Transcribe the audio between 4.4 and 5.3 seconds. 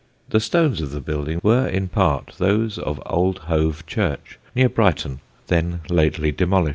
near Brighton,